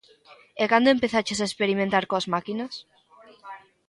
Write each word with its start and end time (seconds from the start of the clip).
E 0.61 0.63
cando 0.71 0.89
empezaches 0.95 1.39
a 1.41 1.49
experimentar 1.49 2.03
coas 2.09 2.29
máquinas? 2.33 2.73